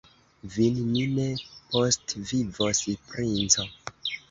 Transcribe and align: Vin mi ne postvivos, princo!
Vin 0.53 0.79
mi 0.93 1.03
ne 1.17 1.25
postvivos, 1.77 2.83
princo! 3.13 3.71